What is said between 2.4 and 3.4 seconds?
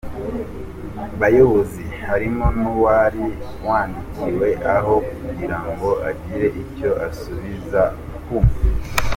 nuwari